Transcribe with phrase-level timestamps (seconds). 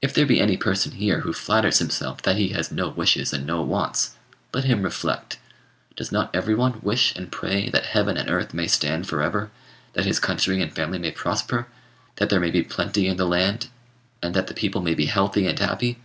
[0.00, 3.46] If there be any person here who flatters himself that he has no wishes and
[3.46, 4.16] no wants,
[4.52, 5.38] let him reflect.
[5.94, 9.52] Does not every one wish and pray that heaven and earth may stand for ever,
[9.92, 11.68] that his country and family may prosper,
[12.16, 13.68] that there may be plenty in the land,
[14.20, 16.00] and that the people may be healthy and happy?